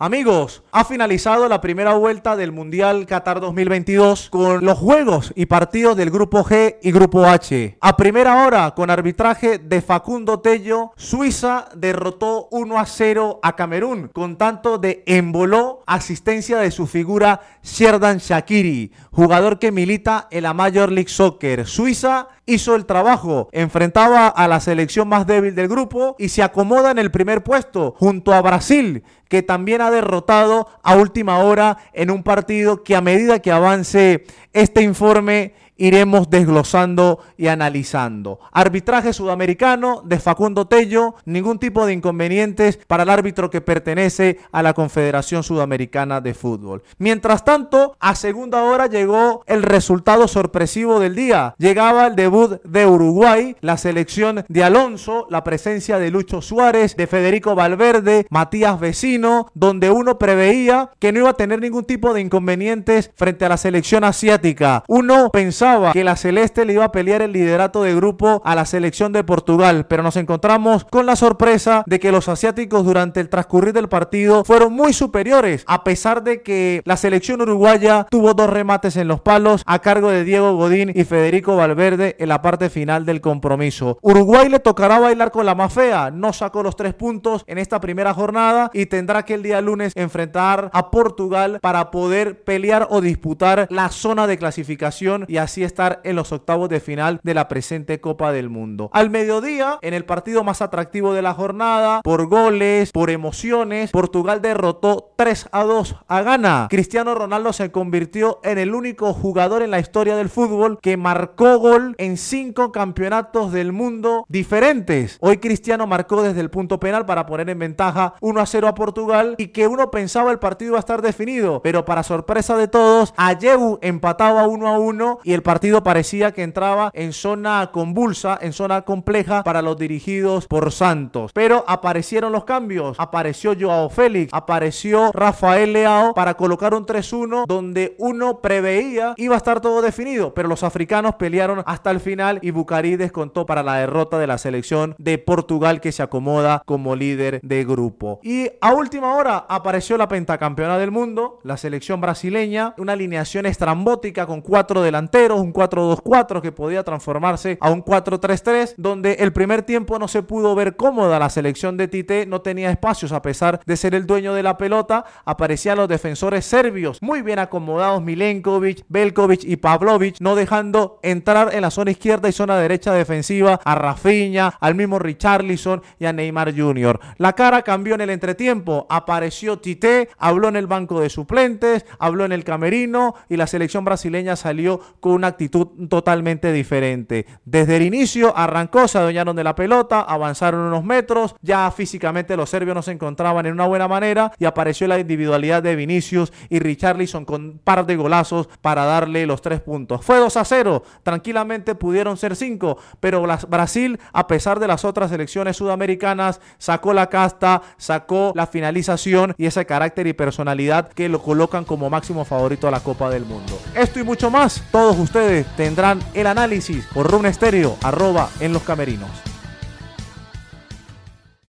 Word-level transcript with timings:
Amigos, 0.00 0.62
ha 0.70 0.84
finalizado 0.84 1.48
la 1.48 1.60
primera 1.60 1.94
vuelta 1.94 2.36
del 2.36 2.52
Mundial 2.52 3.04
Qatar 3.04 3.40
2022 3.40 4.30
con 4.30 4.64
los 4.64 4.78
juegos 4.78 5.32
y 5.34 5.46
partidos 5.46 5.96
del 5.96 6.12
Grupo 6.12 6.44
G 6.44 6.76
y 6.80 6.92
Grupo 6.92 7.26
H. 7.26 7.76
A 7.80 7.96
primera 7.96 8.46
hora, 8.46 8.76
con 8.76 8.90
arbitraje 8.90 9.58
de 9.58 9.82
Facundo 9.82 10.38
Tello, 10.38 10.92
Suiza 10.94 11.68
derrotó 11.74 12.46
1 12.52 12.78
a 12.78 12.86
0 12.86 13.40
a 13.42 13.56
Camerún 13.56 14.06
con 14.06 14.38
tanto 14.38 14.78
de 14.78 15.02
emboló 15.04 15.82
asistencia 15.84 16.58
de 16.58 16.70
su 16.70 16.86
figura 16.86 17.40
Sherdan 17.64 18.18
Shakiri, 18.18 18.92
jugador 19.10 19.58
que 19.58 19.72
milita 19.72 20.28
en 20.30 20.44
la 20.44 20.54
Major 20.54 20.92
League 20.92 21.10
Soccer. 21.10 21.66
Suiza 21.66 22.28
hizo 22.48 22.74
el 22.74 22.86
trabajo, 22.86 23.48
enfrentaba 23.52 24.26
a 24.26 24.48
la 24.48 24.58
selección 24.58 25.06
más 25.06 25.26
débil 25.26 25.54
del 25.54 25.68
grupo 25.68 26.16
y 26.18 26.30
se 26.30 26.42
acomoda 26.42 26.90
en 26.90 26.98
el 26.98 27.10
primer 27.10 27.44
puesto 27.44 27.94
junto 27.98 28.32
a 28.32 28.40
Brasil, 28.40 29.04
que 29.28 29.42
también 29.42 29.82
ha 29.82 29.90
derrotado 29.90 30.66
a 30.82 30.96
última 30.96 31.38
hora 31.40 31.76
en 31.92 32.10
un 32.10 32.22
partido 32.22 32.82
que 32.82 32.96
a 32.96 33.02
medida 33.02 33.40
que 33.40 33.52
avance 33.52 34.24
este 34.54 34.82
informe 34.82 35.52
iremos 35.78 36.28
desglosando 36.28 37.20
y 37.36 37.46
analizando. 37.46 38.40
Arbitraje 38.52 39.12
sudamericano 39.12 40.02
de 40.04 40.18
Facundo 40.18 40.66
Tello, 40.66 41.14
ningún 41.24 41.58
tipo 41.58 41.86
de 41.86 41.94
inconvenientes 41.94 42.78
para 42.86 43.04
el 43.04 43.10
árbitro 43.10 43.48
que 43.48 43.60
pertenece 43.60 44.38
a 44.52 44.62
la 44.62 44.74
Confederación 44.74 45.42
Sudamericana 45.42 46.20
de 46.20 46.34
Fútbol. 46.34 46.82
Mientras 46.98 47.44
tanto, 47.44 47.96
a 48.00 48.14
segunda 48.14 48.64
hora 48.64 48.86
llegó 48.86 49.44
el 49.46 49.62
resultado 49.62 50.28
sorpresivo 50.28 51.00
del 51.00 51.14
día. 51.14 51.54
Llegaba 51.58 52.08
el 52.08 52.16
debut 52.16 52.60
de 52.64 52.86
Uruguay, 52.86 53.56
la 53.60 53.76
selección 53.76 54.44
de 54.48 54.64
Alonso, 54.64 55.26
la 55.30 55.44
presencia 55.44 55.98
de 55.98 56.10
Lucho 56.10 56.42
Suárez, 56.42 56.96
de 56.96 57.06
Federico 57.06 57.54
Valverde, 57.54 58.26
Matías 58.30 58.80
Vecino, 58.80 59.50
donde 59.54 59.90
uno 59.90 60.18
preveía 60.18 60.90
que 60.98 61.12
no 61.12 61.20
iba 61.20 61.30
a 61.30 61.36
tener 61.36 61.60
ningún 61.60 61.84
tipo 61.84 62.12
de 62.12 62.20
inconvenientes 62.20 63.10
frente 63.14 63.44
a 63.44 63.48
la 63.48 63.56
selección 63.56 64.02
asiática. 64.02 64.82
Uno 64.88 65.30
pensaba 65.30 65.67
que 65.92 66.04
la 66.04 66.16
Celeste 66.16 66.64
le 66.64 66.74
iba 66.74 66.84
a 66.84 66.92
pelear 66.92 67.22
el 67.22 67.32
liderato 67.32 67.82
de 67.82 67.94
grupo 67.94 68.40
a 68.44 68.54
la 68.54 68.64
selección 68.64 69.12
de 69.12 69.24
Portugal, 69.24 69.86
pero 69.86 70.02
nos 70.02 70.16
encontramos 70.16 70.84
con 70.84 71.06
la 71.06 71.16
sorpresa 71.16 71.84
de 71.86 71.98
que 71.98 72.12
los 72.12 72.28
asiáticos 72.28 72.84
durante 72.84 73.20
el 73.20 73.28
transcurrir 73.28 73.72
del 73.72 73.88
partido 73.88 74.44
fueron 74.44 74.72
muy 74.72 74.92
superiores, 74.92 75.64
a 75.66 75.84
pesar 75.84 76.22
de 76.22 76.42
que 76.42 76.82
la 76.84 76.96
selección 76.96 77.40
uruguaya 77.40 78.06
tuvo 78.10 78.34
dos 78.34 78.50
remates 78.50 78.96
en 78.96 79.08
los 79.08 79.20
palos 79.20 79.62
a 79.66 79.80
cargo 79.80 80.10
de 80.10 80.24
Diego 80.24 80.56
Godín 80.56 80.92
y 80.94 81.04
Federico 81.04 81.56
Valverde 81.56 82.16
en 82.18 82.28
la 82.28 82.42
parte 82.42 82.70
final 82.70 83.04
del 83.04 83.20
compromiso. 83.20 83.98
Uruguay 84.02 84.48
le 84.48 84.58
tocará 84.60 84.98
bailar 84.98 85.30
con 85.30 85.46
la 85.46 85.54
más 85.54 85.72
fea, 85.72 86.10
no 86.10 86.32
sacó 86.32 86.62
los 86.62 86.76
tres 86.76 86.94
puntos 86.94 87.44
en 87.46 87.58
esta 87.58 87.80
primera 87.80 88.14
jornada 88.14 88.70
y 88.72 88.86
tendrá 88.86 89.24
que 89.24 89.34
el 89.34 89.42
día 89.42 89.60
lunes 89.60 89.92
enfrentar 89.96 90.70
a 90.72 90.90
Portugal 90.90 91.58
para 91.60 91.90
poder 91.90 92.44
pelear 92.44 92.86
o 92.90 93.00
disputar 93.00 93.66
la 93.70 93.90
zona 93.90 94.26
de 94.26 94.38
clasificación 94.38 95.24
y 95.28 95.38
así 95.38 95.57
estar 95.64 96.00
en 96.04 96.16
los 96.16 96.32
octavos 96.32 96.68
de 96.68 96.80
final 96.80 97.20
de 97.22 97.34
la 97.34 97.48
presente 97.48 98.00
Copa 98.00 98.32
del 98.32 98.48
Mundo. 98.48 98.90
Al 98.92 99.10
mediodía, 99.10 99.78
en 99.82 99.94
el 99.94 100.04
partido 100.04 100.44
más 100.44 100.62
atractivo 100.62 101.14
de 101.14 101.22
la 101.22 101.34
jornada, 101.34 102.00
por 102.02 102.26
goles, 102.26 102.92
por 102.92 103.10
emociones, 103.10 103.90
Portugal 103.90 104.42
derrotó 104.42 105.12
3 105.16 105.48
a 105.52 105.64
2 105.64 105.96
a 106.06 106.22
Ghana. 106.22 106.66
Cristiano 106.70 107.14
Ronaldo 107.14 107.52
se 107.52 107.70
convirtió 107.70 108.40
en 108.42 108.58
el 108.58 108.74
único 108.74 109.12
jugador 109.12 109.62
en 109.62 109.70
la 109.70 109.78
historia 109.78 110.16
del 110.16 110.28
fútbol 110.28 110.78
que 110.80 110.96
marcó 110.96 111.58
gol 111.58 111.94
en 111.98 112.16
cinco 112.16 112.72
campeonatos 112.72 113.52
del 113.52 113.72
mundo 113.72 114.24
diferentes. 114.28 115.18
Hoy 115.20 115.38
Cristiano 115.38 115.86
marcó 115.86 116.22
desde 116.22 116.40
el 116.40 116.50
punto 116.50 116.80
penal 116.80 117.06
para 117.06 117.26
poner 117.26 117.48
en 117.50 117.58
ventaja 117.58 118.14
1 118.20 118.40
a 118.40 118.46
0 118.46 118.68
a 118.68 118.74
Portugal 118.74 119.34
y 119.38 119.48
que 119.48 119.66
uno 119.66 119.90
pensaba 119.90 120.30
el 120.30 120.38
partido 120.38 120.70
iba 120.70 120.78
a 120.78 120.80
estar 120.80 121.02
definido, 121.02 121.62
pero 121.62 121.84
para 121.84 122.02
sorpresa 122.02 122.56
de 122.56 122.68
todos, 122.68 123.14
Ayew 123.16 123.78
empataba 123.82 124.46
1 124.46 124.68
a 124.68 124.78
1 124.78 125.18
y 125.24 125.32
el 125.32 125.42
partido 125.48 125.82
parecía 125.82 126.32
que 126.32 126.42
entraba 126.42 126.90
en 126.92 127.14
zona 127.14 127.70
convulsa, 127.72 128.38
en 128.42 128.52
zona 128.52 128.82
compleja 128.82 129.42
para 129.42 129.62
los 129.62 129.78
dirigidos 129.78 130.46
por 130.46 130.70
Santos. 130.72 131.30
Pero 131.32 131.64
aparecieron 131.66 132.32
los 132.32 132.44
cambios. 132.44 133.00
Apareció 133.00 133.54
Joao 133.58 133.88
Félix, 133.88 134.30
apareció 134.34 135.10
Rafael 135.10 135.72
Leao 135.72 136.12
para 136.12 136.34
colocar 136.34 136.74
un 136.74 136.84
3-1 136.84 137.46
donde 137.46 137.96
uno 137.96 138.42
preveía 138.42 139.14
iba 139.16 139.36
a 139.36 139.38
estar 139.38 139.62
todo 139.62 139.80
definido, 139.80 140.34
pero 140.34 140.48
los 140.48 140.62
africanos 140.62 141.14
pelearon 141.14 141.62
hasta 141.64 141.90
el 141.92 142.00
final 142.00 142.40
y 142.42 142.50
Bucarí 142.50 142.96
descontó 142.96 143.46
para 143.46 143.62
la 143.62 143.76
derrota 143.76 144.18
de 144.18 144.26
la 144.26 144.36
selección 144.36 144.96
de 144.98 145.16
Portugal 145.16 145.80
que 145.80 145.92
se 145.92 146.02
acomoda 146.02 146.62
como 146.66 146.94
líder 146.94 147.40
de 147.42 147.64
grupo. 147.64 148.20
Y 148.22 148.50
a 148.60 148.74
última 148.74 149.14
hora 149.14 149.46
apareció 149.48 149.96
la 149.96 150.08
pentacampeona 150.08 150.76
del 150.76 150.90
mundo, 150.90 151.40
la 151.42 151.56
selección 151.56 152.02
brasileña, 152.02 152.74
una 152.76 152.92
alineación 152.92 153.46
estrambótica 153.46 154.26
con 154.26 154.42
cuatro 154.42 154.82
delanteros, 154.82 155.37
un 155.40 155.52
4-2-4 155.52 156.40
que 156.40 156.52
podía 156.52 156.82
transformarse 156.82 157.58
a 157.60 157.70
un 157.70 157.84
4-3-3, 157.84 158.74
donde 158.76 159.14
el 159.14 159.32
primer 159.32 159.62
tiempo 159.62 159.98
no 159.98 160.08
se 160.08 160.22
pudo 160.22 160.54
ver 160.54 160.76
cómoda 160.76 161.18
la 161.18 161.30
selección 161.30 161.76
de 161.76 161.88
Tite, 161.88 162.26
no 162.26 162.40
tenía 162.40 162.70
espacios 162.70 163.12
a 163.12 163.22
pesar 163.22 163.60
de 163.66 163.76
ser 163.76 163.94
el 163.94 164.06
dueño 164.06 164.34
de 164.34 164.42
la 164.42 164.56
pelota, 164.56 165.04
aparecían 165.24 165.78
los 165.78 165.88
defensores 165.88 166.44
serbios 166.44 166.98
muy 167.00 167.22
bien 167.22 167.38
acomodados, 167.38 168.02
Milenkovic, 168.02 168.84
Belkovic 168.88 169.44
y 169.44 169.56
Pavlovic, 169.56 170.16
no 170.20 170.34
dejando 170.34 170.98
entrar 171.02 171.54
en 171.54 171.62
la 171.62 171.70
zona 171.70 171.90
izquierda 171.90 172.28
y 172.28 172.32
zona 172.32 172.58
derecha 172.58 172.92
defensiva 172.92 173.60
a 173.64 173.74
Rafinha, 173.74 174.54
al 174.60 174.74
mismo 174.74 174.98
Richarlison 174.98 175.82
y 175.98 176.06
a 176.06 176.12
Neymar 176.12 176.56
Jr. 176.56 177.00
La 177.18 177.34
cara 177.34 177.62
cambió 177.62 177.94
en 177.94 178.00
el 178.00 178.10
entretiempo, 178.10 178.86
apareció 178.90 179.58
Tite, 179.58 180.08
habló 180.18 180.48
en 180.48 180.56
el 180.56 180.66
banco 180.66 181.00
de 181.00 181.10
suplentes, 181.10 181.86
habló 181.98 182.24
en 182.24 182.32
el 182.32 182.44
camerino 182.44 183.14
y 183.28 183.36
la 183.36 183.46
selección 183.46 183.84
brasileña 183.84 184.36
salió 184.36 184.80
con 185.00 185.17
una 185.18 185.28
actitud 185.28 185.88
totalmente 185.88 186.52
diferente. 186.52 187.26
Desde 187.44 187.76
el 187.76 187.82
inicio 187.82 188.36
arrancó, 188.36 188.88
se 188.88 188.98
adueñaron 188.98 189.36
de 189.36 189.44
la 189.44 189.54
pelota, 189.54 190.00
avanzaron 190.00 190.60
unos 190.60 190.84
metros, 190.84 191.34
ya 191.42 191.70
físicamente 191.70 192.36
los 192.36 192.50
serbios 192.50 192.74
no 192.74 192.82
se 192.82 192.92
encontraban 192.92 193.46
en 193.46 193.52
una 193.52 193.66
buena 193.66 193.88
manera 193.88 194.32
y 194.38 194.44
apareció 194.44 194.86
la 194.86 194.98
individualidad 194.98 195.62
de 195.62 195.76
Vinicius 195.76 196.32
y 196.48 196.58
Richarlison 196.58 197.24
con 197.24 197.44
un 197.44 197.58
par 197.58 197.84
de 197.84 197.96
golazos 197.96 198.48
para 198.62 198.84
darle 198.84 199.26
los 199.26 199.42
tres 199.42 199.60
puntos. 199.60 200.04
Fue 200.04 200.18
2 200.18 200.36
a 200.36 200.44
0, 200.44 200.82
tranquilamente 201.02 201.74
pudieron 201.74 202.16
ser 202.16 202.36
5, 202.36 202.78
pero 203.00 203.22
Brasil, 203.48 203.98
a 204.12 204.26
pesar 204.26 204.60
de 204.60 204.68
las 204.68 204.84
otras 204.84 205.10
selecciones 205.10 205.56
sudamericanas, 205.56 206.40
sacó 206.58 206.92
la 206.92 207.08
casta, 207.08 207.62
sacó 207.76 208.32
la 208.34 208.46
finalización 208.46 209.34
y 209.36 209.46
ese 209.46 209.66
carácter 209.66 210.06
y 210.06 210.12
personalidad 210.12 210.88
que 210.88 211.08
lo 211.08 211.20
colocan 211.20 211.64
como 211.64 211.90
máximo 211.90 212.24
favorito 212.24 212.68
a 212.68 212.70
la 212.70 212.80
Copa 212.80 213.10
del 213.10 213.24
Mundo. 213.24 213.58
Esto 213.74 214.00
y 214.00 214.04
mucho 214.04 214.30
más, 214.30 214.62
todos 214.70 214.96
ustedes 214.98 215.07
tendrán 215.56 216.00
el 216.14 216.26
análisis 216.26 216.84
por 216.86 217.10
Rune 217.10 217.32
Stereo, 217.32 217.76
arroba 217.82 218.30
en 218.40 218.52
los 218.52 218.62
camerinos. 218.62 219.10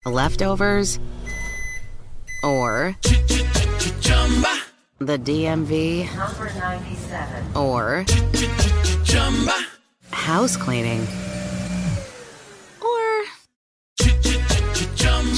Leftovers, 0.06 1.00
or 2.44 2.96
the 5.00 5.18
DMV, 5.18 6.06
Number 6.16 6.52
97. 6.54 7.56
or 7.56 8.06
house 10.12 10.56
cleaning, 10.58 11.08